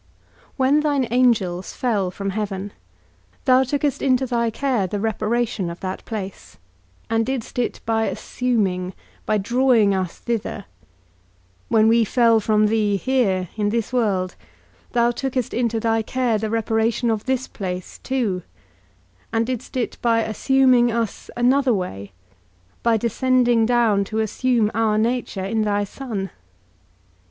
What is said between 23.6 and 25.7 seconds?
down to assume our nature, in